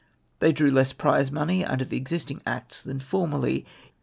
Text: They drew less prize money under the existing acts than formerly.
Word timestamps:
They 0.39 0.51
drew 0.51 0.71
less 0.71 0.93
prize 0.93 1.29
money 1.31 1.63
under 1.63 1.85
the 1.85 1.95
existing 1.95 2.41
acts 2.43 2.81
than 2.81 2.97
formerly. 2.97 3.67